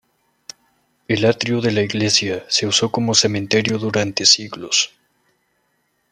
El 1.07 1.23
atrio 1.25 1.61
de 1.61 1.69
la 1.71 1.83
iglesia 1.83 2.43
se 2.49 2.65
usó 2.65 2.91
como 2.91 3.13
cementerio 3.13 3.77
durante 3.77 4.25
siglos. 4.25 4.95